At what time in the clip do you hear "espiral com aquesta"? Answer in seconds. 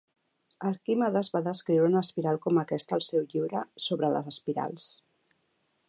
2.07-2.99